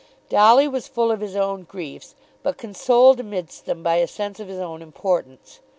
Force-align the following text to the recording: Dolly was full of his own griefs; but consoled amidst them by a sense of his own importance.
Dolly 0.29 0.67
was 0.67 0.87
full 0.87 1.11
of 1.11 1.19
his 1.21 1.35
own 1.35 1.61
griefs; 1.61 2.15
but 2.41 2.57
consoled 2.57 3.19
amidst 3.19 3.67
them 3.67 3.83
by 3.83 3.97
a 3.97 4.07
sense 4.07 4.39
of 4.39 4.47
his 4.47 4.57
own 4.57 4.81
importance. 4.81 5.59